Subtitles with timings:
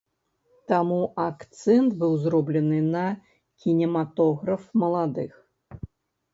[0.71, 0.95] Таму
[1.25, 3.05] акцэнт быў зроблены на
[3.61, 5.31] кінематограф маладых.